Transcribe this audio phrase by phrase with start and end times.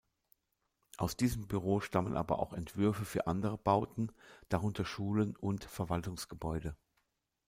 [0.97, 4.11] Aus diesem Büro stammen aber auch Entwürfe für andere Bauten,
[4.49, 6.75] darunter Schulen und Verwaltungsgebäude.